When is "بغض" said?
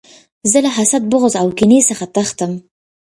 1.11-1.33